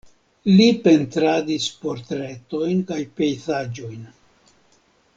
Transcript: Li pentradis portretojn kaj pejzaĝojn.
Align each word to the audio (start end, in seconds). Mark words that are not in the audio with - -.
Li 0.51 0.65
pentradis 0.87 1.67
portretojn 1.83 2.81
kaj 2.93 2.99
pejzaĝojn. 3.21 4.05